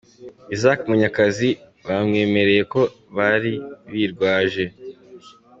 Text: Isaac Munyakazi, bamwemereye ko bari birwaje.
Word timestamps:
Isaac 0.55 0.79
Munyakazi, 0.89 1.49
bamwemereye 1.87 2.63
ko 2.73 2.81
bari 3.17 3.53
birwaje. 3.91 4.65